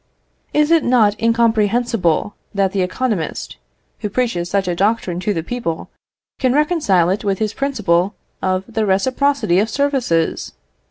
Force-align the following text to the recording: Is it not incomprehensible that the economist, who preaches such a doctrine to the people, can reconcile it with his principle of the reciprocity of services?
Is 0.51 0.71
it 0.71 0.83
not 0.83 1.13
incomprehensible 1.21 2.33
that 2.55 2.71
the 2.71 2.81
economist, 2.81 3.57
who 3.99 4.09
preaches 4.09 4.49
such 4.49 4.67
a 4.67 4.73
doctrine 4.73 5.19
to 5.19 5.31
the 5.31 5.43
people, 5.43 5.91
can 6.39 6.53
reconcile 6.53 7.11
it 7.11 7.23
with 7.23 7.37
his 7.37 7.53
principle 7.53 8.15
of 8.41 8.63
the 8.67 8.87
reciprocity 8.87 9.59
of 9.59 9.69
services? 9.69 10.53